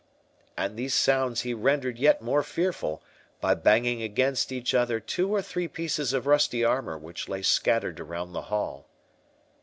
[0.57, 3.03] And these sounds he rendered yet more fearful,
[3.39, 7.99] by banging against each other two or three pieces of rusty armour which lay scattered
[7.99, 8.87] around the hall.